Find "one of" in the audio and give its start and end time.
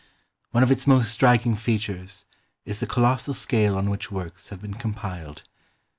0.49-0.71